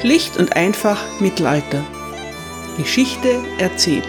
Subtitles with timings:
[0.00, 1.84] Schlicht und einfach Mittelalter.
[2.76, 4.04] Geschichte erzählt.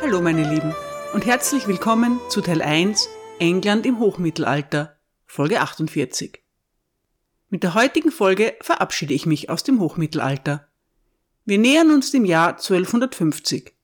[0.00, 0.72] Hallo meine Lieben
[1.14, 3.08] und herzlich willkommen zu Teil 1
[3.40, 4.96] England im Hochmittelalter,
[5.26, 6.42] Folge 48.
[7.50, 10.68] Mit der heutigen Folge verabschiede ich mich aus dem Hochmittelalter.
[11.44, 13.74] Wir nähern uns dem Jahr 1250.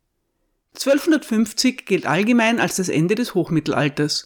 [0.75, 4.25] 1250 gilt allgemein als das Ende des Hochmittelalters.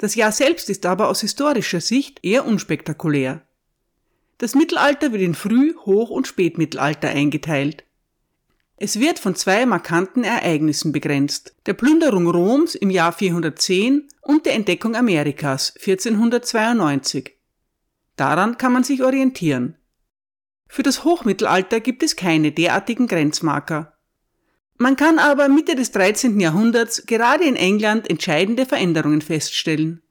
[0.00, 3.42] Das Jahr selbst ist aber aus historischer Sicht eher unspektakulär.
[4.38, 7.84] Das Mittelalter wird in Früh-, Hoch- und Spätmittelalter eingeteilt.
[8.78, 14.54] Es wird von zwei markanten Ereignissen begrenzt, der Plünderung Roms im Jahr 410 und der
[14.54, 17.36] Entdeckung Amerikas 1492.
[18.16, 19.76] Daran kann man sich orientieren.
[20.66, 23.98] Für das Hochmittelalter gibt es keine derartigen Grenzmarker.
[24.82, 26.40] Man kann aber Mitte des 13.
[26.40, 30.02] Jahrhunderts gerade in England entscheidende Veränderungen feststellen.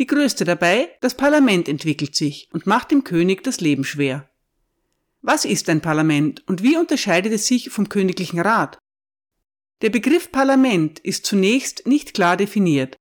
[0.00, 4.28] Die größte dabei, das Parlament entwickelt sich und macht dem König das Leben schwer.
[5.22, 8.78] Was ist ein Parlament und wie unterscheidet es sich vom königlichen Rat?
[9.80, 12.96] Der Begriff Parlament ist zunächst nicht klar definiert.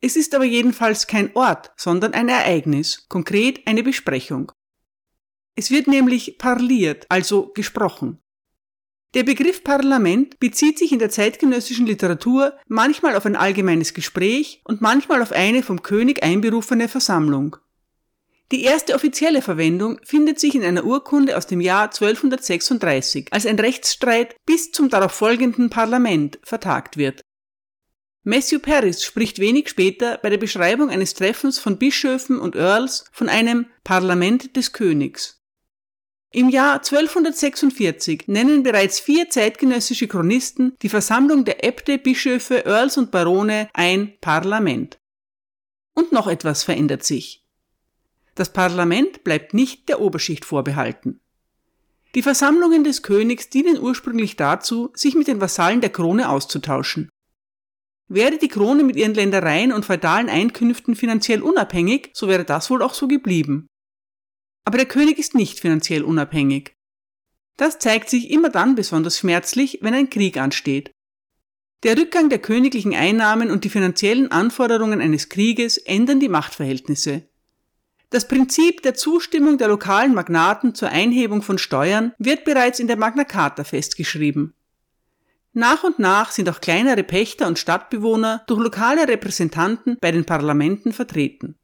[0.00, 4.52] Es ist aber jedenfalls kein Ort, sondern ein Ereignis, konkret eine Besprechung.
[5.54, 8.22] Es wird nämlich parliert, also gesprochen.
[9.14, 14.82] Der Begriff Parlament bezieht sich in der zeitgenössischen Literatur manchmal auf ein allgemeines Gespräch und
[14.82, 17.56] manchmal auf eine vom König einberufene Versammlung.
[18.52, 23.58] Die erste offizielle Verwendung findet sich in einer Urkunde aus dem Jahr 1236, als ein
[23.58, 27.22] Rechtsstreit bis zum darauffolgenden Parlament vertagt wird.
[28.24, 33.30] Matthew Paris spricht wenig später bei der Beschreibung eines Treffens von Bischöfen und Earls von
[33.30, 35.37] einem Parlament des Königs.
[36.30, 43.10] Im Jahr 1246 nennen bereits vier zeitgenössische Chronisten die Versammlung der Äbte, Bischöfe, Earls und
[43.10, 44.98] Barone ein Parlament.
[45.94, 47.46] Und noch etwas verändert sich.
[48.34, 51.20] Das Parlament bleibt nicht der Oberschicht vorbehalten.
[52.14, 57.08] Die Versammlungen des Königs dienen ursprünglich dazu, sich mit den Vasallen der Krone auszutauschen.
[58.08, 62.82] Wäre die Krone mit ihren Ländereien und feudalen Einkünften finanziell unabhängig, so wäre das wohl
[62.82, 63.66] auch so geblieben.
[64.68, 66.76] Aber der König ist nicht finanziell unabhängig.
[67.56, 70.90] Das zeigt sich immer dann besonders schmerzlich, wenn ein Krieg ansteht.
[71.84, 77.22] Der Rückgang der königlichen Einnahmen und die finanziellen Anforderungen eines Krieges ändern die Machtverhältnisse.
[78.10, 82.98] Das Prinzip der Zustimmung der lokalen Magnaten zur Einhebung von Steuern wird bereits in der
[82.98, 84.52] Magna Carta festgeschrieben.
[85.54, 90.92] Nach und nach sind auch kleinere Pächter und Stadtbewohner durch lokale Repräsentanten bei den Parlamenten
[90.92, 91.56] vertreten.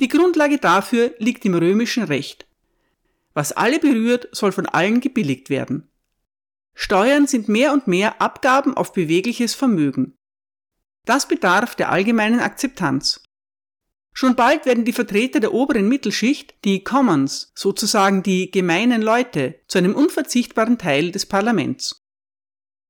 [0.00, 2.46] Die Grundlage dafür liegt im römischen Recht.
[3.32, 5.90] Was alle berührt, soll von allen gebilligt werden.
[6.74, 10.16] Steuern sind mehr und mehr Abgaben auf bewegliches Vermögen.
[11.06, 13.22] Das bedarf der allgemeinen Akzeptanz.
[14.12, 19.78] Schon bald werden die Vertreter der oberen Mittelschicht, die Commons, sozusagen die gemeinen Leute, zu
[19.78, 22.06] einem unverzichtbaren Teil des Parlaments.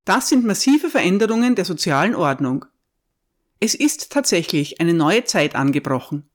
[0.04, 2.64] Das sind massive Veränderungen der sozialen Ordnung.
[3.58, 6.30] Es ist tatsächlich eine neue Zeit angebrochen.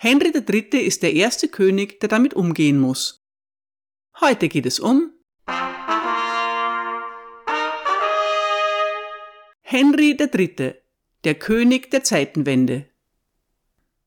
[0.00, 0.78] Henry III.
[0.78, 3.26] ist der erste König, der damit umgehen muss.
[4.20, 5.12] Heute geht es um
[9.60, 10.74] Henry III.,
[11.24, 12.88] der König der Zeitenwende.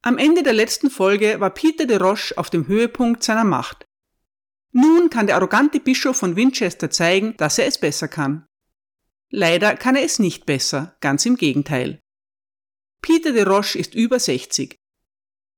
[0.02, 3.84] Am Ende der letzten Folge war Peter de Roche auf dem Höhepunkt seiner Macht.
[4.72, 8.46] Nun kann der arrogante Bischof von Winchester zeigen, dass er es besser kann.
[9.29, 12.00] Leider kann er es nicht besser, ganz im Gegenteil.
[13.02, 14.81] Peter de Roche ist über 60.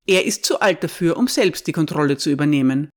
[0.05, 2.89] Er ist zu alt dafür, um selbst die Kontrolle zu übernehmen.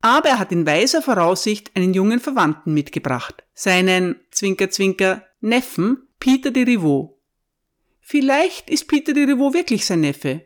[0.00, 6.50] Aber er hat in weiser Voraussicht einen jungen Verwandten mitgebracht, seinen Zwinker Zwinker Neffen Peter
[6.50, 7.18] de Rivaux.
[8.00, 10.44] Vielleicht ist Peter de Rivaux wirklich sein Neffe.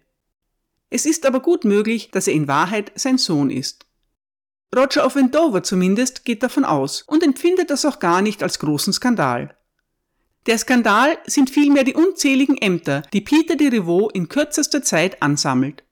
[0.90, 3.86] Es ist aber gut möglich, dass er in Wahrheit sein Sohn ist.
[4.74, 8.92] Roger of Wendover zumindest geht davon aus und empfindet das auch gar nicht als großen
[8.92, 9.56] Skandal.
[10.46, 15.82] Der Skandal sind vielmehr die unzähligen Ämter, die Peter de Rivaux in kürzester Zeit ansammelt.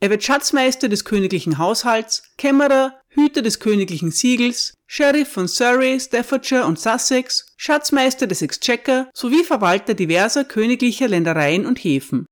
[0.00, 6.66] Er wird Schatzmeister des königlichen Haushalts, Kämmerer, Hüter des königlichen Siegels, Sheriff von Surrey, Staffordshire
[6.66, 12.26] und Sussex, Schatzmeister des Exchequer sowie Verwalter diverser königlicher Ländereien und Häfen.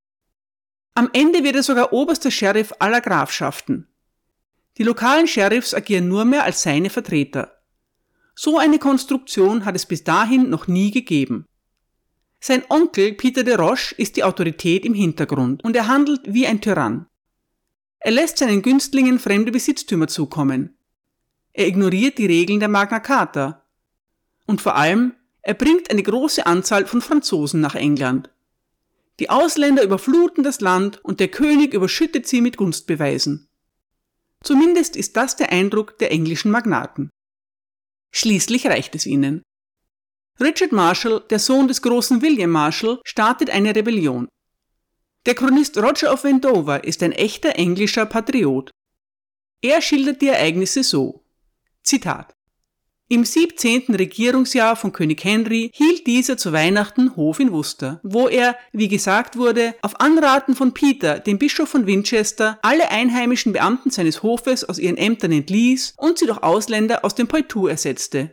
[0.94, 3.88] Am Ende wird er sogar oberster Sheriff aller Grafschaften.
[4.76, 7.61] Die lokalen Sheriffs agieren nur mehr als seine Vertreter.
[8.34, 11.46] So eine Konstruktion hat es bis dahin noch nie gegeben.
[12.40, 16.60] Sein Onkel Peter de Roche ist die Autorität im Hintergrund und er handelt wie ein
[16.60, 17.06] Tyrann.
[18.00, 20.76] Er lässt seinen Günstlingen fremde Besitztümer zukommen.
[21.52, 23.64] Er ignoriert die Regeln der Magna Carta.
[24.46, 28.30] Und vor allem, er bringt eine große Anzahl von Franzosen nach England.
[29.20, 33.48] Die Ausländer überfluten das Land und der König überschüttet sie mit Gunstbeweisen.
[34.42, 37.10] Zumindest ist das der Eindruck der englischen Magnaten.
[38.12, 39.42] Schließlich reicht es ihnen.
[40.40, 44.28] Richard Marshall, der Sohn des großen William Marshall, startet eine Rebellion.
[45.26, 48.70] Der Chronist Roger of Wendover ist ein echter englischer Patriot.
[49.62, 51.24] Er schildert die Ereignisse so.
[51.82, 52.34] Zitat.
[53.12, 53.94] Im 17.
[53.94, 59.36] Regierungsjahr von König Henry hielt dieser zu Weihnachten Hof in Worcester, wo er, wie gesagt
[59.36, 64.78] wurde, auf Anraten von Peter, dem Bischof von Winchester, alle einheimischen Beamten seines Hofes aus
[64.78, 68.30] ihren Ämtern entließ und sie durch Ausländer aus dem Poitou ersetzte.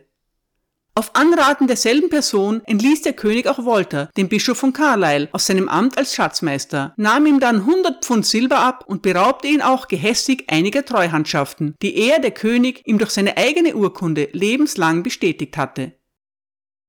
[0.94, 5.68] Auf Anraten derselben Person entließ der König auch Walter, den Bischof von Carlisle, aus seinem
[5.68, 10.44] Amt als Schatzmeister, nahm ihm dann 100 Pfund Silber ab und beraubte ihn auch gehässig
[10.48, 15.92] einiger Treuhandschaften, die er, der König, ihm durch seine eigene Urkunde lebenslang bestätigt hatte.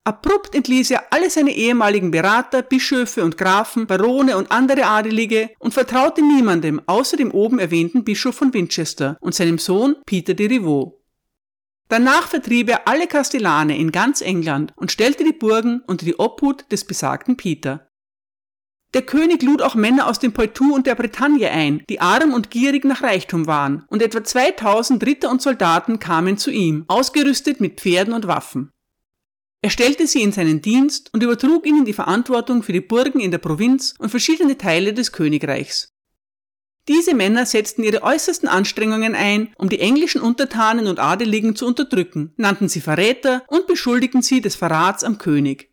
[0.04, 5.76] Abrupt entließ er alle seine ehemaligen Berater, Bischöfe und Grafen, Barone und andere Adelige und
[5.76, 11.01] vertraute niemandem außer dem oben erwähnten Bischof von Winchester und seinem Sohn Peter de Rivaux.
[11.92, 16.64] Danach vertrieb er alle Kastellane in ganz England und stellte die Burgen unter die Obhut
[16.72, 17.90] des besagten Peter.
[18.94, 22.50] Der König lud auch Männer aus dem Poitou und der Bretagne ein, die arm und
[22.50, 27.82] gierig nach Reichtum waren, und etwa 2000 Ritter und Soldaten kamen zu ihm, ausgerüstet mit
[27.82, 28.72] Pferden und Waffen.
[29.62, 33.32] Er stellte sie in seinen Dienst und übertrug ihnen die Verantwortung für die Burgen in
[33.32, 35.91] der Provinz und verschiedene Teile des Königreichs.
[36.88, 42.34] Diese Männer setzten ihre äußersten Anstrengungen ein, um die englischen Untertanen und Adeligen zu unterdrücken,
[42.38, 45.72] nannten sie Verräter und beschuldigten sie des Verrats am König.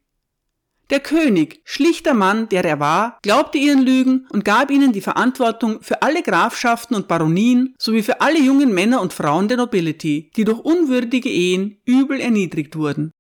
[0.91, 5.83] Der König, schlichter Mann, der er war, glaubte ihren Lügen und gab ihnen die Verantwortung
[5.83, 10.45] für alle Grafschaften und Baronien sowie für alle jungen Männer und Frauen der Nobility, die
[10.45, 13.13] durch unwürdige Ehen übel erniedrigt wurden.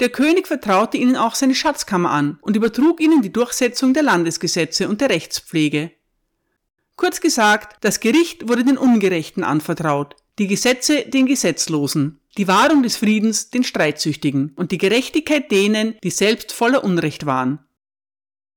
[0.00, 4.88] Der König vertraute ihnen auch seine Schatzkammer an und übertrug ihnen die Durchsetzung der Landesgesetze
[4.88, 5.92] und der Rechtspflege.
[6.96, 12.96] Kurz gesagt, das Gericht wurde den Ungerechten anvertraut, die Gesetze den Gesetzlosen, die Wahrung des
[12.96, 17.60] Friedens den Streitsüchtigen und die Gerechtigkeit denen, die selbst voller Unrecht waren.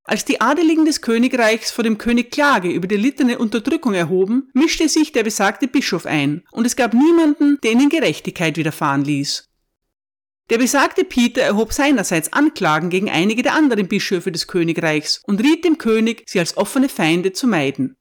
[0.04, 4.88] Als die Adeligen des Königreichs vor dem König Klage über die littene Unterdrückung erhoben, mischte
[4.88, 9.50] sich der besagte Bischof ein, und es gab niemanden, der ihnen Gerechtigkeit widerfahren ließ.
[10.50, 15.66] Der besagte Peter erhob seinerseits Anklagen gegen einige der anderen Bischöfe des Königreichs und riet
[15.66, 17.98] dem König, sie als offene Feinde zu meiden.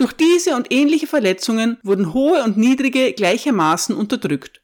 [0.00, 4.62] Durch diese und ähnliche Verletzungen wurden hohe und niedrige gleichermaßen unterdrückt.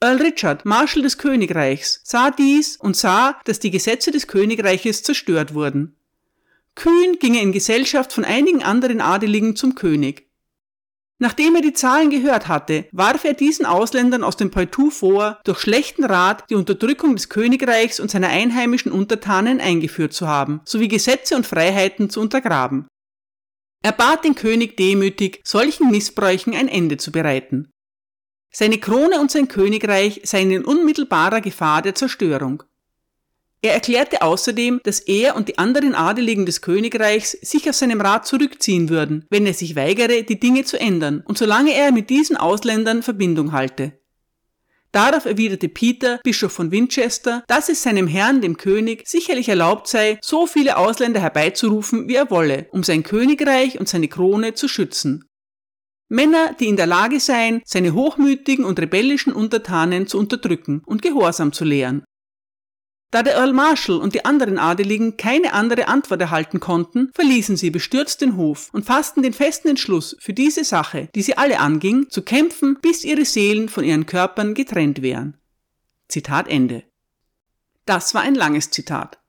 [0.00, 5.52] Earl Richard, Marschall des Königreichs, sah dies und sah, dass die Gesetze des Königreiches zerstört
[5.52, 5.96] wurden.
[6.76, 10.28] Kühn ging er in Gesellschaft von einigen anderen Adeligen zum König.
[11.18, 15.58] Nachdem er die Zahlen gehört hatte, warf er diesen Ausländern aus dem Poitou vor, durch
[15.58, 21.34] schlechten Rat die Unterdrückung des Königreichs und seiner einheimischen Untertanen eingeführt zu haben, sowie Gesetze
[21.34, 22.86] und Freiheiten zu untergraben.
[23.86, 27.70] Er bat den König demütig, solchen Missbräuchen ein Ende zu bereiten.
[28.50, 32.64] Seine Krone und sein Königreich seien in unmittelbarer Gefahr der Zerstörung.
[33.62, 38.26] Er erklärte außerdem, dass er und die anderen Adeligen des Königreichs sich aus seinem Rat
[38.26, 42.36] zurückziehen würden, wenn er sich weigere, die Dinge zu ändern und solange er mit diesen
[42.36, 44.00] Ausländern Verbindung halte.
[44.96, 50.18] Darauf erwiderte Peter, Bischof von Winchester, dass es seinem Herrn, dem König, sicherlich erlaubt sei,
[50.22, 55.28] so viele Ausländer herbeizurufen, wie er wolle, um sein Königreich und seine Krone zu schützen.
[56.08, 61.52] Männer, die in der Lage seien, seine hochmütigen und rebellischen Untertanen zu unterdrücken und Gehorsam
[61.52, 62.02] zu lehren.
[63.10, 67.70] Da der Earl Marshall und die anderen Adeligen keine andere Antwort erhalten konnten, verließen sie
[67.70, 72.10] bestürzt den Hof und fassten den festen Entschluss, für diese Sache, die sie alle anging,
[72.10, 75.38] zu kämpfen, bis ihre Seelen von ihren Körpern getrennt wären.
[76.08, 76.82] Zitat Ende.
[77.84, 79.20] Das war ein langes Zitat.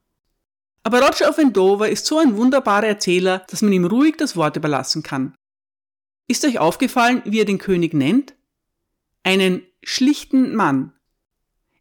[0.81, 4.55] Aber Roger of Wendover ist so ein wunderbarer Erzähler, dass man ihm ruhig das Wort
[4.55, 5.35] überlassen kann.
[6.27, 8.35] Ist euch aufgefallen, wie er den König nennt?
[9.23, 10.93] Einen schlichten Mann,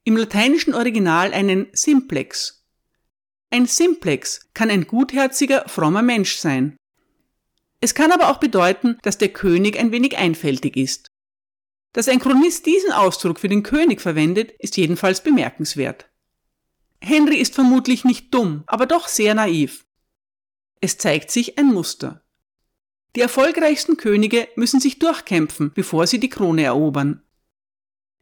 [0.06, 2.64] im lateinischen Original einen Simplex.
[3.50, 6.76] Ein Simplex kann ein gutherziger, frommer Mensch sein.
[7.80, 11.10] Es kann aber auch bedeuten, dass der König ein wenig einfältig ist.
[11.92, 16.08] Dass ein Chronist diesen Ausdruck für den König verwendet, ist jedenfalls bemerkenswert.
[17.00, 19.86] Henry ist vermutlich nicht dumm, aber doch sehr naiv.
[20.80, 22.22] Es zeigt sich ein Muster.
[23.16, 27.25] Die erfolgreichsten Könige müssen sich durchkämpfen, bevor sie die Krone erobern.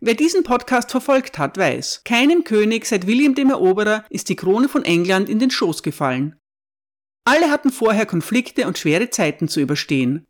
[0.07, 4.69] Wer diesen Podcast verfolgt hat, weiß, keinem König seit William dem Eroberer ist die Krone
[4.69, 6.39] von England in den Schoß gefallen.
[7.25, 10.27] Alle hatten vorher Konflikte und schwere Zeiten zu überstehen.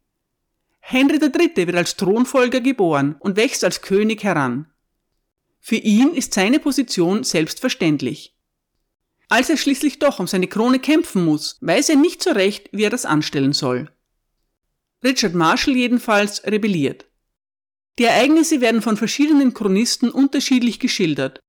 [0.79, 1.67] Henry III.
[1.67, 4.71] wird als Thronfolger geboren und wächst als König heran.
[5.59, 8.39] Für ihn ist seine Position selbstverständlich.
[9.29, 12.85] Als er schließlich doch um seine Krone kämpfen muss, weiß er nicht so recht, wie
[12.85, 13.91] er das anstellen soll.
[15.03, 17.07] Richard Marshall jedenfalls rebelliert.
[17.99, 21.41] Die Ereignisse werden von verschiedenen Chronisten unterschiedlich geschildert.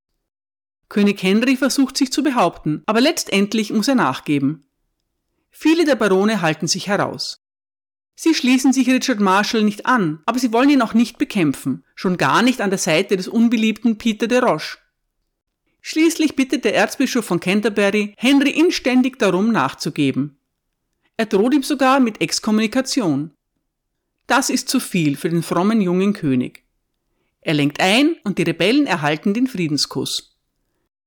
[0.90, 4.68] König Henry versucht sich zu behaupten, aber letztendlich muss er nachgeben.
[5.50, 7.38] Viele der Barone halten sich heraus.
[8.16, 12.18] Sie schließen sich Richard Marshall nicht an, aber sie wollen ihn auch nicht bekämpfen, schon
[12.18, 14.78] gar nicht an der Seite des unbeliebten Peter de Roche.
[15.82, 20.38] Schließlich bittet der Erzbischof von Canterbury Henry inständig darum nachzugeben.
[21.18, 23.35] Er droht ihm sogar mit Exkommunikation.
[24.28, 26.64] Das ist zu viel für den frommen jungen König.
[27.42, 30.36] Er lenkt ein und die Rebellen erhalten den Friedenskuss.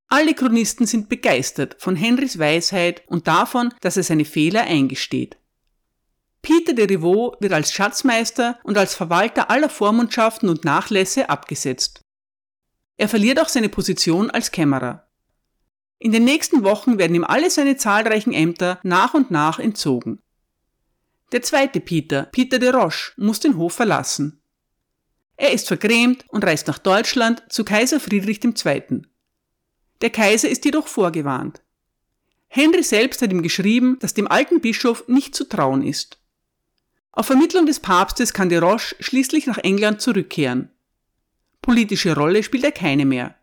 [0.06, 5.36] Alle Chronisten sind begeistert von Henrys Weisheit und davon, dass er seine Fehler eingesteht.
[6.40, 12.00] Peter de Rivaux wird als Schatzmeister und als Verwalter aller Vormundschaften und Nachlässe abgesetzt.
[12.96, 15.08] Er verliert auch seine Position als Kämmerer.
[15.98, 20.22] In den nächsten Wochen werden ihm alle seine zahlreichen Ämter nach und nach entzogen.
[21.32, 24.40] Der zweite Peter, Peter de Roche, muss den Hof verlassen.
[25.36, 29.02] Er ist vergrämt und reist nach Deutschland zu Kaiser Friedrich II.
[30.00, 31.60] Der Kaiser ist jedoch vorgewarnt.
[32.48, 36.18] Henry selbst hat ihm geschrieben, dass dem alten Bischof nicht zu trauen ist.
[37.12, 40.70] Auf Vermittlung des Papstes kann de Roche schließlich nach England zurückkehren.
[41.60, 43.34] Politische Rolle spielt er keine mehr.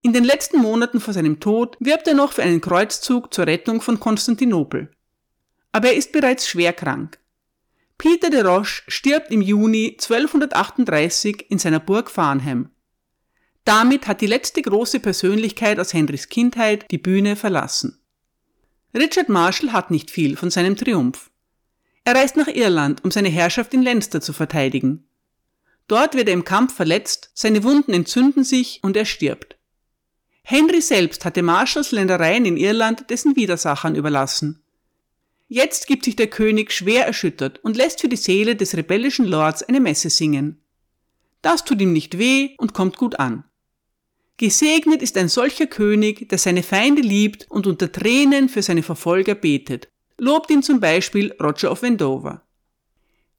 [0.00, 3.82] In den letzten Monaten vor seinem Tod wirbt er noch für einen Kreuzzug zur Rettung
[3.82, 4.90] von Konstantinopel.
[5.72, 7.18] Aber er ist bereits schwer krank.
[7.98, 12.70] Peter de Roche stirbt im Juni 1238 in seiner Burg Farnham.
[13.64, 17.98] Damit hat die letzte große Persönlichkeit aus Henrys Kindheit die Bühne verlassen.
[18.94, 21.30] Richard Marshall hat nicht viel von seinem Triumph.
[22.04, 25.06] Er reist nach Irland, um seine Herrschaft in Leinster zu verteidigen.
[25.86, 29.56] Dort wird er im Kampf verletzt, seine Wunden entzünden sich und er stirbt.
[30.42, 34.61] Henry selbst hatte Marshalls Ländereien in Irland dessen Widersachern überlassen.
[35.54, 39.62] Jetzt gibt sich der König schwer erschüttert und lässt für die Seele des rebellischen Lords
[39.62, 40.62] eine Messe singen.
[41.42, 43.44] Das tut ihm nicht weh und kommt gut an.
[44.38, 49.34] Gesegnet ist ein solcher König, der seine Feinde liebt und unter Tränen für seine Verfolger
[49.34, 52.40] betet lobt ihn zum Beispiel Roger of Wendover.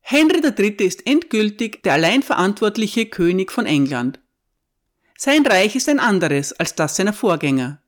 [0.01, 0.85] Henry III.
[0.85, 4.19] ist endgültig der allein verantwortliche König von England.
[5.17, 7.81] Sein Reich ist ein anderes als das seiner Vorgänger.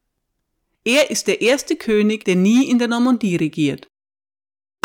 [0.83, 3.87] Er ist der erste König, der nie in der Normandie regiert.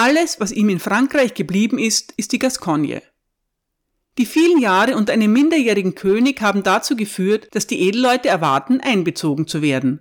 [0.03, 3.03] Alles, was ihm in Frankreich geblieben ist, ist die Gascogne.
[4.17, 9.47] Die vielen Jahre unter einem minderjährigen König haben dazu geführt, dass die Edelleute erwarten, einbezogen
[9.47, 10.01] zu werden.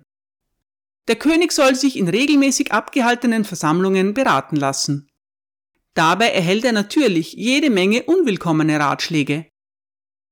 [1.06, 5.10] Der König soll sich in regelmäßig abgehaltenen Versammlungen beraten lassen.
[5.92, 9.50] Dabei erhält er natürlich jede Menge unwillkommene Ratschläge.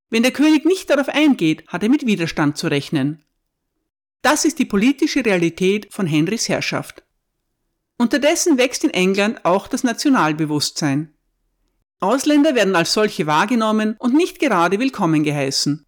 [0.08, 3.22] Wenn der König nicht darauf eingeht, hat er mit Widerstand zu rechnen.
[4.22, 7.04] Das ist die politische Realität von Henrys Herrschaft.
[8.00, 11.12] Unterdessen wächst in England auch das Nationalbewusstsein.
[11.98, 15.84] Ausländer werden als solche wahrgenommen und nicht gerade willkommen geheißen.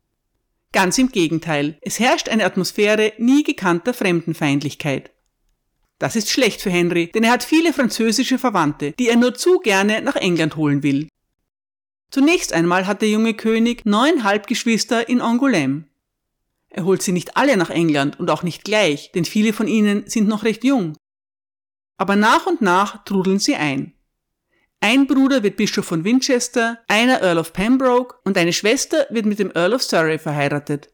[0.73, 5.13] Ganz im Gegenteil, es herrscht eine Atmosphäre nie gekannter Fremdenfeindlichkeit.
[6.01, 9.61] Das ist schlecht für Henry, denn er hat viele französische Verwandte, die er nur zu
[9.61, 11.09] gerne nach England holen will.
[12.11, 15.85] Zunächst einmal hat der junge König neun Halbgeschwister in Angoulême.
[16.71, 20.09] Er holt sie nicht alle nach England und auch nicht gleich, denn viele von ihnen
[20.09, 20.97] sind noch recht jung.
[22.01, 23.93] Aber nach und nach trudeln sie ein.
[24.81, 29.39] Ein Bruder wird Bischof von Winchester, einer Earl of Pembroke und eine Schwester wird mit
[29.39, 30.89] dem Earl of Surrey verheiratet.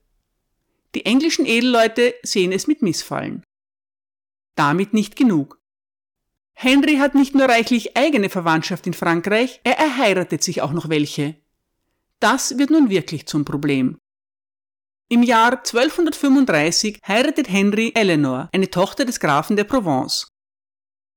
[0.96, 3.44] Die englischen Edelleute sehen es mit Missfallen.
[4.56, 5.60] Damit nicht genug.
[6.54, 11.36] Henry hat nicht nur reichlich eigene Verwandtschaft in Frankreich, er erheiratet sich auch noch welche.
[12.18, 13.96] Das wird nun wirklich zum Problem.
[15.08, 20.32] Im Jahr 1235 heiratet Henry Eleanor, eine Tochter des Grafen der Provence.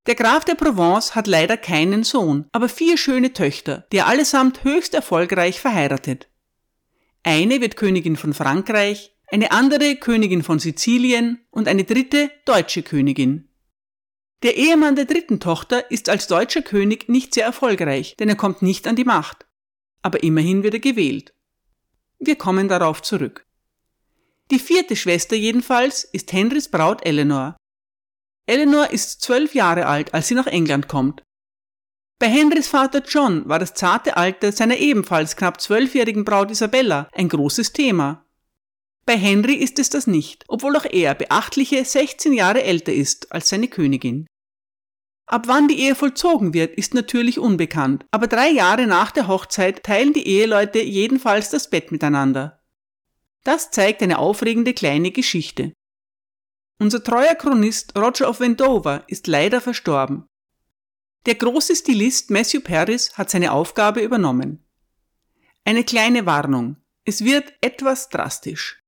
[0.09, 4.95] Der Graf der Provence hat leider keinen Sohn, aber vier schöne Töchter, die allesamt höchst
[4.95, 6.27] erfolgreich verheiratet.
[7.21, 13.49] Eine wird Königin von Frankreich, eine andere Königin von Sizilien und eine dritte deutsche Königin.
[14.41, 18.63] Der Ehemann der dritten Tochter ist als deutscher König nicht sehr erfolgreich, denn er kommt
[18.63, 19.45] nicht an die Macht.
[20.01, 21.35] Aber immerhin wird er gewählt.
[22.17, 23.45] Wir kommen darauf zurück.
[24.49, 27.58] Die vierte Schwester jedenfalls ist Henrys Braut Eleanor,
[28.49, 31.21] Eleanor ist zwölf Jahre alt, als sie nach England kommt.
[32.17, 37.29] Bei Henrys Vater John war das zarte Alter seiner ebenfalls knapp zwölfjährigen Braut Isabella ein
[37.29, 38.25] großes Thema.
[39.05, 43.49] Bei Henry ist es das nicht, obwohl auch er beachtliche 16 Jahre älter ist als
[43.49, 44.25] seine Königin.
[45.27, 49.83] Ab wann die Ehe vollzogen wird, ist natürlich unbekannt, aber drei Jahre nach der Hochzeit
[49.83, 52.59] teilen die Eheleute jedenfalls das Bett miteinander.
[53.43, 55.71] Das zeigt eine aufregende kleine Geschichte.
[56.79, 60.25] Unser treuer Chronist Roger of Wendover ist leider verstorben.
[61.25, 64.65] Der große Stilist Matthew Paris hat seine Aufgabe übernommen.
[65.65, 66.77] Eine kleine Warnung.
[67.03, 68.81] Es wird etwas drastisch.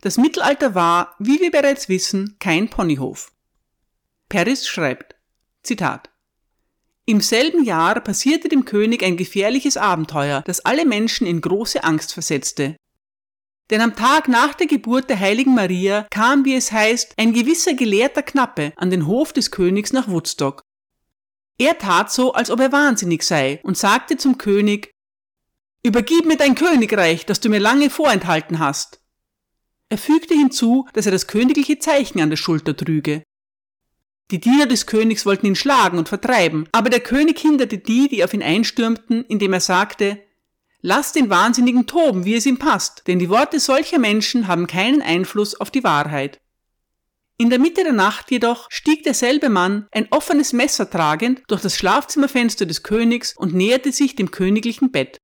[0.00, 3.32] Das Mittelalter war, wie wir bereits wissen, kein Ponyhof.
[4.28, 5.14] Paris schreibt,
[5.62, 6.10] Zitat,
[7.04, 12.12] Im selben Jahr passierte dem König ein gefährliches Abenteuer, das alle Menschen in große Angst
[12.12, 12.76] versetzte.
[13.70, 17.74] Denn am Tag nach der Geburt der heiligen Maria kam, wie es heißt, ein gewisser
[17.74, 20.62] gelehrter Knappe an den Hof des Königs nach Woodstock.
[21.58, 24.92] Er tat so, als ob er wahnsinnig sei und sagte zum König,
[25.82, 29.00] Übergib mir dein Königreich, das du mir lange vorenthalten hast.
[29.88, 33.22] Er fügte hinzu, dass er das königliche Zeichen an der Schulter trüge.
[34.30, 38.22] Die Diener des Königs wollten ihn schlagen und vertreiben, aber der König hinderte die, die
[38.22, 40.22] auf ihn einstürmten, indem er sagte,
[40.80, 45.02] Lass den Wahnsinnigen toben, wie es ihm passt, denn die Worte solcher Menschen haben keinen
[45.02, 46.40] Einfluss auf die Wahrheit.
[47.36, 51.76] In der Mitte der Nacht jedoch stieg derselbe Mann, ein offenes Messer tragend, durch das
[51.76, 55.18] Schlafzimmerfenster des Königs und näherte sich dem königlichen Bett.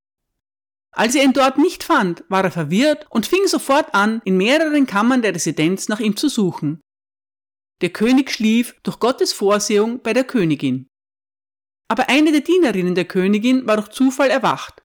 [0.92, 4.86] Als er ihn dort nicht fand, war er verwirrt und fing sofort an, in mehreren
[4.86, 6.80] Kammern der Residenz nach ihm zu suchen.
[7.80, 10.86] Der König schlief durch Gottes Vorsehung bei der Königin.
[11.88, 14.83] Aber eine der Dienerinnen der Königin war durch Zufall erwacht.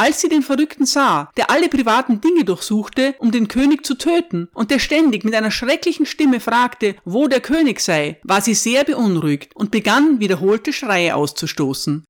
[0.00, 4.48] Als sie den Verrückten sah, der alle privaten Dinge durchsuchte, um den König zu töten,
[4.54, 8.84] und der ständig mit einer schrecklichen Stimme fragte, wo der König sei, war sie sehr
[8.84, 12.04] beunruhigt und begann wiederholte Schreie auszustoßen.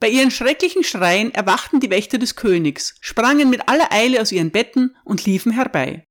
[0.00, 4.50] Bei ihren schrecklichen Schreien erwachten die Wächter des Königs, sprangen mit aller Eile aus ihren
[4.50, 6.06] Betten und liefen herbei.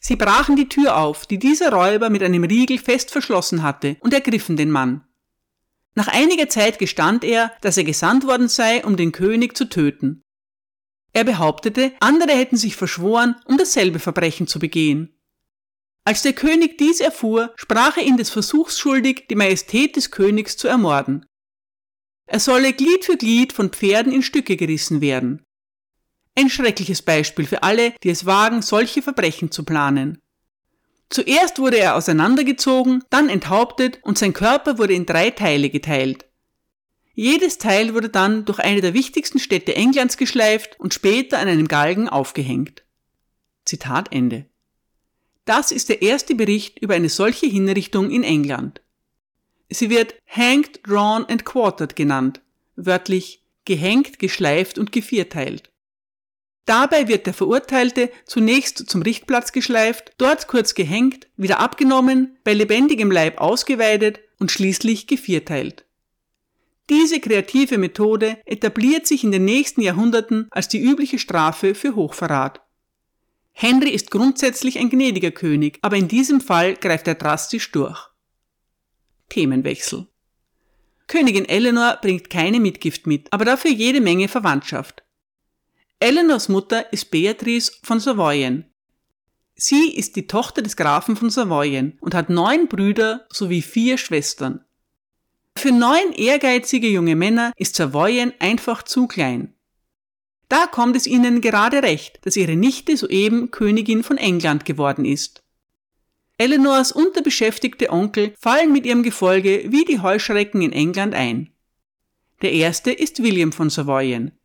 [0.00, 4.12] Sie brachen die Tür auf, die dieser Räuber mit einem Riegel fest verschlossen hatte, und
[4.12, 5.04] ergriffen den Mann.
[5.94, 10.22] Nach einiger Zeit gestand er, dass er gesandt worden sei, um den König zu töten.
[11.12, 15.14] Er behauptete, andere hätten sich verschworen, um dasselbe Verbrechen zu begehen.
[16.04, 20.56] Als der König dies erfuhr, sprach er ihn des Versuchs schuldig, die Majestät des Königs
[20.56, 21.26] zu ermorden.
[22.26, 25.44] Er solle Glied für Glied von Pferden in Stücke gerissen werden.
[26.34, 30.18] Ein schreckliches Beispiel für alle, die es wagen, solche Verbrechen zu planen.
[31.12, 36.24] Zuerst wurde er auseinandergezogen, dann enthauptet und sein Körper wurde in drei Teile geteilt.
[37.12, 41.68] Jedes Teil wurde dann durch eine der wichtigsten Städte Englands geschleift und später an einem
[41.68, 42.82] Galgen aufgehängt.
[43.66, 44.46] Zitat Ende.
[45.44, 48.80] Das ist der erste Bericht über eine solche Hinrichtung in England.
[49.68, 52.40] Sie wird hanged, drawn and quartered genannt,
[52.74, 55.71] wörtlich gehängt, geschleift und gevierteilt.
[56.64, 63.10] Dabei wird der Verurteilte zunächst zum Richtplatz geschleift, dort kurz gehängt, wieder abgenommen, bei lebendigem
[63.10, 65.84] Leib ausgeweidet und schließlich gevierteilt.
[66.88, 72.60] Diese kreative Methode etabliert sich in den nächsten Jahrhunderten als die übliche Strafe für Hochverrat.
[73.52, 78.08] Henry ist grundsätzlich ein gnädiger König, aber in diesem Fall greift er drastisch durch.
[79.28, 80.06] Themenwechsel.
[81.06, 85.01] Königin Eleanor bringt keine Mitgift mit, aber dafür jede Menge Verwandtschaft.
[86.02, 88.64] Eleanors Mutter ist Beatrice von Savoyen.
[89.54, 94.64] Sie ist die Tochter des Grafen von Savoyen und hat neun Brüder sowie vier Schwestern.
[95.56, 99.54] Für neun ehrgeizige junge Männer ist Savoyen einfach zu klein.
[100.48, 105.44] Da kommt es ihnen gerade recht, dass ihre Nichte soeben Königin von England geworden ist.
[106.36, 111.52] Eleanors unterbeschäftigte Onkel fallen mit ihrem Gefolge wie die Heuschrecken in England ein.
[112.42, 114.36] Der erste ist William von Savoyen.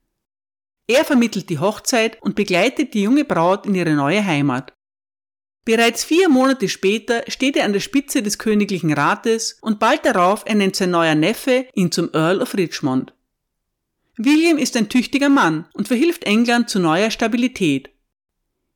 [0.87, 4.73] Er vermittelt die Hochzeit und begleitet die junge Braut in ihre neue Heimat.
[5.65, 10.45] Bereits vier Monate später steht er an der Spitze des königlichen Rates und bald darauf
[10.45, 13.13] ernennt sein neuer Neffe ihn zum Earl of Richmond.
[14.15, 17.89] William ist ein tüchtiger Mann und verhilft England zu neuer Stabilität.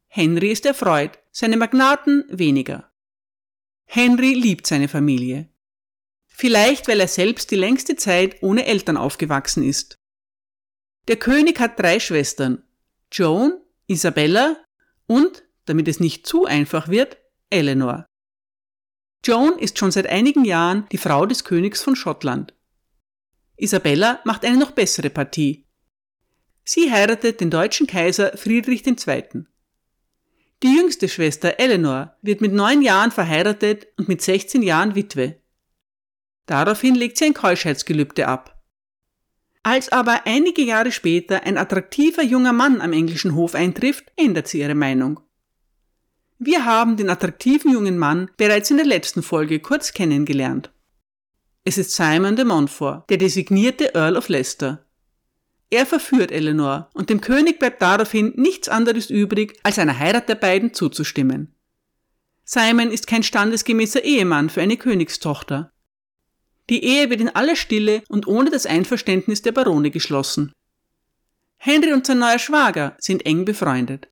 [0.08, 2.92] Henry ist erfreut, seine Magnaten weniger.
[3.86, 5.48] Henry liebt seine Familie.
[6.28, 10.01] Vielleicht, weil er selbst die längste Zeit ohne Eltern aufgewachsen ist.
[11.08, 12.64] Der König hat drei Schwestern,
[13.12, 14.58] Joan, Isabella
[15.08, 17.18] und, damit es nicht zu einfach wird,
[17.50, 18.06] Eleanor.
[19.26, 22.54] Joan ist schon seit einigen Jahren die Frau des Königs von Schottland.
[23.58, 25.68] Isabella macht eine noch bessere Partie.
[26.64, 29.46] Sie heiratet den deutschen Kaiser Friedrich II.
[30.64, 35.42] Die jüngste Schwester Eleanor wird mit neun Jahren verheiratet und mit 16 Jahren Witwe.
[36.46, 38.61] Daraufhin legt sie ein Keuschheitsgelübde ab.
[39.64, 44.60] Als aber einige Jahre später ein attraktiver junger Mann am englischen Hof eintrifft, ändert sie
[44.60, 45.20] ihre Meinung.
[46.40, 50.72] Wir haben den attraktiven jungen Mann bereits in der letzten Folge kurz kennengelernt.
[51.64, 54.84] Es ist Simon de Montfort, der designierte Earl of Leicester.
[55.70, 60.36] Er verführt Eleanor und dem König bleibt daraufhin nichts anderes übrig, als einer Heirat der
[60.36, 61.56] beiden zuzustimmen.
[62.44, 65.72] Simon ist kein standesgemäßer Ehemann für eine Königstochter.
[66.72, 70.54] Die Ehe wird in aller Stille und ohne das Einverständnis der Barone geschlossen.
[71.58, 74.08] Henry und sein neuer Schwager sind eng befreundet.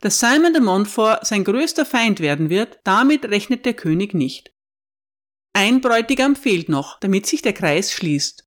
[0.00, 4.52] Dass Simon de Montfort sein größter Feind werden wird, damit rechnet der König nicht.
[5.52, 8.44] Ein Bräutigam fehlt noch, damit sich der Kreis schließt.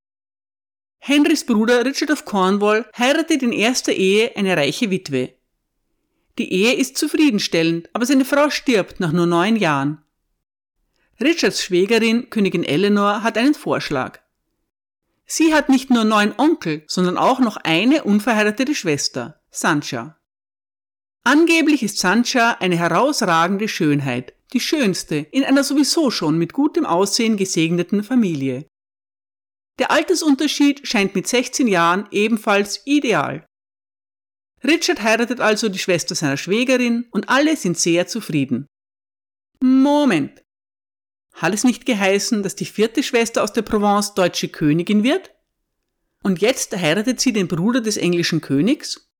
[0.98, 5.38] Henrys Bruder Richard of Cornwall heiratet in erster Ehe eine reiche Witwe.
[6.38, 10.02] Die Ehe ist zufriedenstellend, aber seine Frau stirbt nach nur neun Jahren.
[11.20, 14.20] Richards Schwägerin, Königin Eleanor, hat einen Vorschlag.
[15.24, 20.18] Sie hat nicht nur neun Onkel, sondern auch noch eine unverheiratete Schwester, Sancha.
[21.24, 27.36] Angeblich ist Sancha eine herausragende Schönheit, die schönste in einer sowieso schon mit gutem Aussehen
[27.36, 28.66] gesegneten Familie.
[29.78, 33.44] Der Altersunterschied scheint mit 16 Jahren ebenfalls ideal.
[34.62, 38.66] Richard heiratet also die Schwester seiner Schwägerin und alle sind sehr zufrieden.
[39.60, 40.45] Moment.
[41.36, 45.32] Hat es nicht geheißen, dass die vierte Schwester aus der Provence deutsche Königin wird?
[46.22, 49.12] Und jetzt heiratet sie den Bruder des englischen Königs?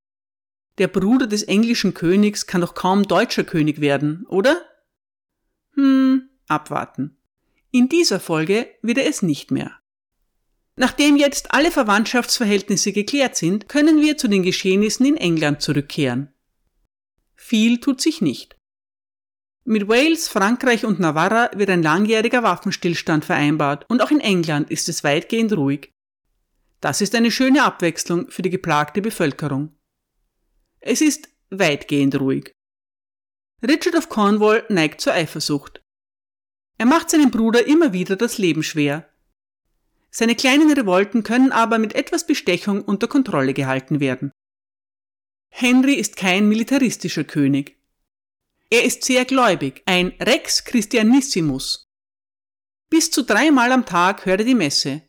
[0.79, 4.63] Der Bruder des englischen Königs kann doch kaum deutscher König werden, oder?
[5.75, 7.19] Hm, abwarten.
[7.71, 9.79] In dieser Folge wird er es nicht mehr.
[10.75, 16.33] Nachdem jetzt alle Verwandtschaftsverhältnisse geklärt sind, können wir zu den Geschehnissen in England zurückkehren.
[17.35, 18.56] Viel tut sich nicht.
[19.69, 24.89] Mit Wales, Frankreich und Navarra wird ein langjähriger Waffenstillstand vereinbart und auch in England ist
[24.89, 25.93] es weitgehend ruhig.
[26.81, 29.77] Das ist eine schöne Abwechslung für die geplagte Bevölkerung.
[30.79, 32.55] Es ist weitgehend ruhig.
[33.61, 35.83] Richard of Cornwall neigt zur Eifersucht.
[36.79, 39.11] Er macht seinem Bruder immer wieder das Leben schwer.
[40.11, 44.31] Seine kleinen Revolten können aber mit etwas Bestechung unter Kontrolle gehalten werden.
[45.49, 47.76] Henry ist kein militaristischer König.
[48.69, 51.89] Er ist sehr gläubig, ein Rex Christianissimus.
[52.91, 55.03] Bis zu dreimal am Tag hört er die Messe.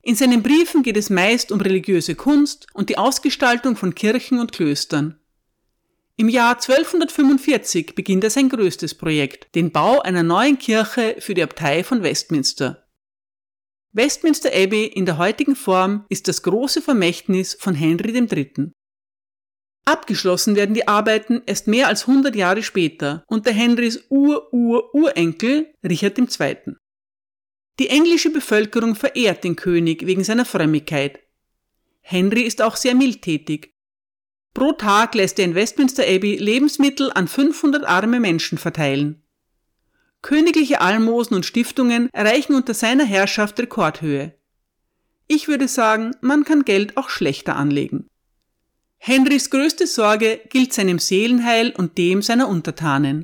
[0.00, 4.52] In seinen Briefen geht es meist um religiöse Kunst und die Ausgestaltung von Kirchen und
[4.52, 5.18] Klöstern.
[6.16, 11.42] Im Jahr 1245 beginnt er sein größtes Projekt, den Bau einer neuen Kirche für die
[11.42, 12.86] Abtei von Westminster.
[13.92, 18.72] Westminster Abbey in der heutigen Form ist das große Vermächtnis von Henry III.
[19.88, 26.74] Abgeschlossen werden die Arbeiten erst mehr als 100 Jahre später unter Henrys Ur-Ur-Urenkel Richard II.
[27.78, 31.20] Die englische Bevölkerung verehrt den König wegen seiner Frömmigkeit.
[32.02, 33.72] Henry ist auch sehr mildtätig.
[34.52, 39.22] Pro Tag lässt er in Westminster Abbey Lebensmittel an 500 arme Menschen verteilen.
[40.20, 44.34] Königliche Almosen und Stiftungen erreichen unter seiner Herrschaft Rekordhöhe.
[45.28, 48.10] Ich würde sagen, man kann Geld auch schlechter anlegen.
[48.98, 53.22] Henrys größte Sorge gilt seinem Seelenheil und dem seiner Untertanen.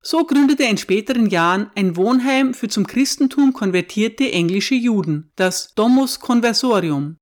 [0.00, 5.74] So gründete er in späteren Jahren ein Wohnheim für zum Christentum konvertierte englische Juden, das
[5.74, 7.16] Domus Conversorium.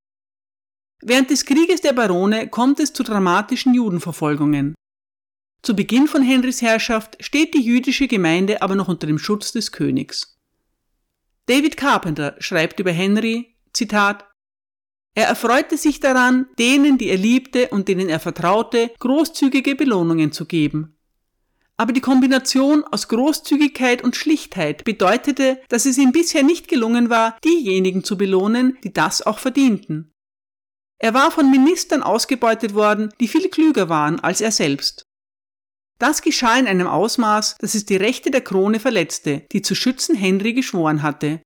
[1.01, 4.75] Während des Krieges der Barone kommt es zu dramatischen Judenverfolgungen.
[5.63, 9.71] Zu Beginn von Henrys Herrschaft steht die jüdische Gemeinde aber noch unter dem Schutz des
[9.71, 10.39] Königs.
[11.47, 14.25] David Carpenter schreibt über Henry, Zitat,
[15.17, 20.45] er erfreute sich daran, denen, die er liebte und denen er vertraute, großzügige Belohnungen zu
[20.45, 20.95] geben.
[21.75, 27.35] Aber die Kombination aus Großzügigkeit und Schlichtheit bedeutete, dass es ihm bisher nicht gelungen war,
[27.43, 30.13] diejenigen zu belohnen, die das auch verdienten.
[30.99, 35.07] Er war von Ministern ausgebeutet worden, die viel klüger waren als er selbst.
[35.97, 40.15] Das geschah in einem Ausmaß, dass es die Rechte der Krone verletzte, die zu schützen
[40.15, 41.41] Henry geschworen hatte.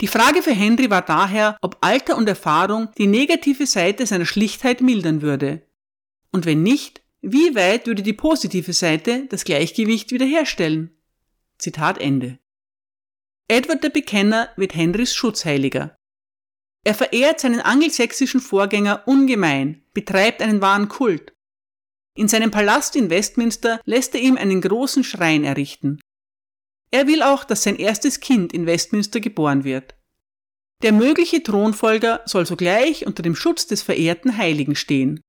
[0.00, 4.80] Die Frage für Henry war daher, ob Alter und Erfahrung die negative Seite seiner Schlichtheit
[4.80, 5.66] mildern würde.
[6.32, 10.96] Und wenn nicht, wie weit würde die positive Seite das Gleichgewicht wiederherstellen?
[11.58, 12.38] Zitat Ende.
[13.46, 15.96] Edward der Bekenner wird Henrys Schutzheiliger.
[16.82, 21.34] Er verehrt seinen angelsächsischen Vorgänger ungemein, betreibt einen wahren Kult.
[22.14, 26.00] In seinem Palast in Westminster lässt er ihm einen großen Schrein errichten.
[26.90, 29.94] Er will auch, dass sein erstes Kind in Westminster geboren wird.
[30.82, 35.20] Der mögliche Thronfolger soll sogleich unter dem Schutz des verehrten Heiligen stehen.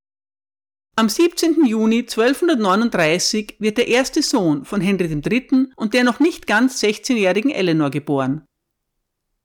[0.95, 1.65] Am 17.
[1.65, 5.67] Juni 1239 wird der erste Sohn von Henry III.
[5.75, 8.45] und der noch nicht ganz 16-jährigen Eleanor geboren.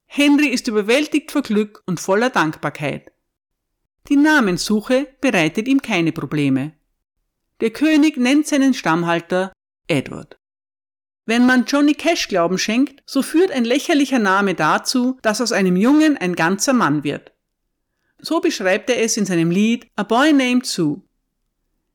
[0.07, 3.12] Henry ist überwältigt vor Glück und voller Dankbarkeit.
[4.09, 6.72] Die Namenssuche bereitet ihm keine Probleme.
[7.61, 9.52] Der König nennt seinen Stammhalter
[9.88, 10.38] Edward.
[11.27, 15.77] Wenn man Johnny Cash Glauben schenkt, so führt ein lächerlicher Name dazu, dass aus einem
[15.77, 17.33] Jungen ein ganzer Mann wird.
[18.19, 21.03] So beschreibt er es in seinem Lied A Boy Named Sue.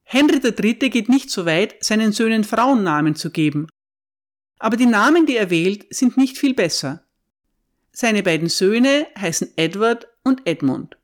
[0.04, 0.90] Henry III.
[0.90, 3.68] geht nicht so weit, seinen Söhnen Frauennamen zu geben.
[4.60, 7.06] Aber die Namen, die er wählt, sind nicht viel besser.
[7.94, 10.98] Seine beiden Söhne heißen Edward und Edmund.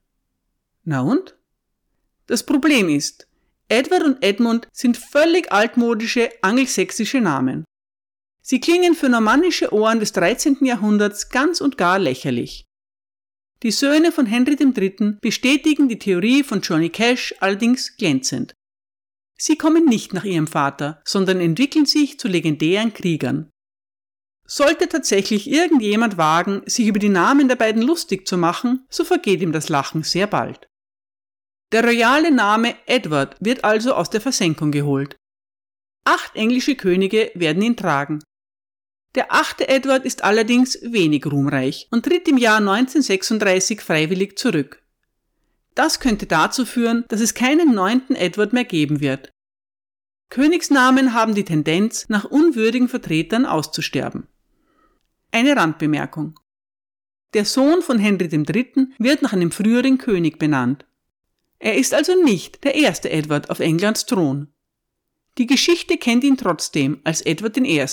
[0.84, 1.38] Na und?
[2.28, 3.28] Das Problem ist,
[3.70, 7.64] Edward und Edmund sind völlig altmodische angelsächsische Namen.
[8.50, 10.60] Sie klingen für normannische Ohren des 13.
[10.62, 12.64] Jahrhunderts ganz und gar lächerlich.
[13.62, 15.18] Die Söhne von Henry III.
[15.20, 18.54] bestätigen die Theorie von Johnny Cash allerdings glänzend.
[19.38, 23.50] Sie kommen nicht nach ihrem Vater, sondern entwickeln sich zu legendären Kriegern.
[24.46, 29.42] Sollte tatsächlich irgendjemand wagen, sich über die Namen der beiden lustig zu machen, so vergeht
[29.42, 30.70] ihm das Lachen sehr bald.
[31.74, 35.18] Der royale Name Edward wird also aus der Versenkung geholt.
[36.06, 38.24] Acht englische Könige werden ihn tragen.
[39.16, 44.84] Der achte Edward ist allerdings wenig ruhmreich und tritt im Jahr 1936 freiwillig zurück.
[45.76, 49.32] Das könnte dazu führen, dass es keinen neunten Edward mehr geben wird.
[50.30, 54.28] Königsnamen haben die Tendenz, nach unwürdigen Vertretern auszusterben.
[55.32, 56.40] Eine Randbemerkung.
[57.34, 58.88] Der Sohn von Henry III.
[58.98, 60.86] wird nach einem früheren König benannt.
[61.60, 64.48] Er ist also nicht der erste Edward auf Englands Thron.
[65.38, 67.86] Die Geschichte kennt ihn trotzdem als Edward I.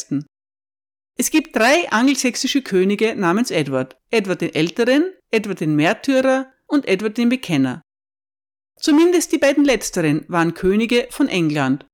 [1.17, 3.97] Es gibt drei angelsächsische Könige namens Edward.
[4.11, 7.83] Edward den Älteren, Edward den Märtyrer und Edward den Bekenner.
[8.77, 11.87] Zumindest die beiden letzteren waren Könige von England.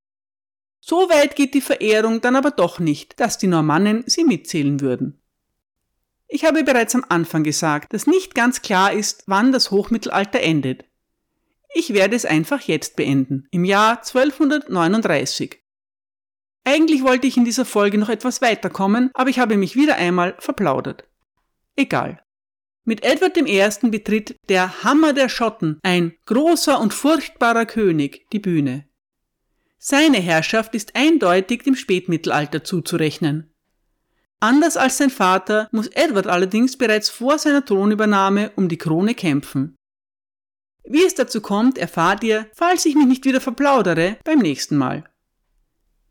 [0.80, 5.20] So weit geht die Verehrung dann aber doch nicht, dass die Normannen sie mitzählen würden.
[6.26, 10.85] Ich habe bereits am Anfang gesagt, dass nicht ganz klar ist, wann das Hochmittelalter endet.
[11.74, 15.61] Ich werde es einfach jetzt beenden, im Jahr 1239.
[16.64, 20.36] Eigentlich wollte ich in dieser Folge noch etwas weiterkommen, aber ich habe mich wieder einmal
[20.38, 21.04] verplaudert.
[21.76, 22.22] Egal.
[22.84, 23.88] Mit Edward I.
[23.90, 28.86] betritt der Hammer der Schotten, ein großer und furchtbarer König, die Bühne.
[29.78, 33.50] Seine Herrschaft ist eindeutig dem Spätmittelalter zuzurechnen.
[34.40, 39.76] Anders als sein Vater muss Edward allerdings bereits vor seiner Thronübernahme um die Krone kämpfen.
[40.84, 45.09] Wie es dazu kommt, erfahrt ihr, falls ich mich nicht wieder verplaudere, beim nächsten Mal.